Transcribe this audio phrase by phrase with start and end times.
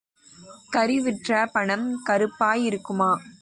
[0.71, 3.11] கரிவிற்ற பணம் கறுப்பாய் இருக்குமா?